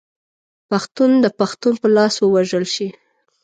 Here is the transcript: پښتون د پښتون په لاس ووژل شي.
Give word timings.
پښتون 0.69 1.11
د 1.23 1.25
پښتون 1.39 1.73
په 1.81 1.87
لاس 1.95 2.13
ووژل 2.19 2.65
شي. 2.75 2.87